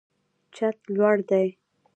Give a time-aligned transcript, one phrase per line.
[0.55, 1.47] چت لوړ دی.